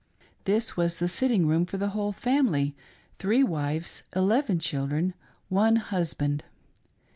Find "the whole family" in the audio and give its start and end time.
1.77-2.75